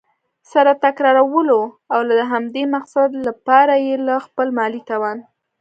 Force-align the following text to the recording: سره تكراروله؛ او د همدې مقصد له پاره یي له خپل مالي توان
سره 0.51 0.71
تكراروله؛ 0.85 1.59
او 1.93 1.99
د 2.09 2.11
همدې 2.31 2.63
مقصد 2.75 3.09
له 3.25 3.31
پاره 3.45 3.75
یي 3.85 3.95
له 4.07 4.15
خپل 4.25 4.47
مالي 4.57 4.81
توان 4.89 5.17